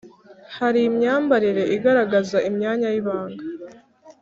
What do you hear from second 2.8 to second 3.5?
yibanga